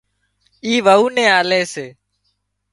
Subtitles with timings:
[0.65, 1.87] اي وئو نين آلي سي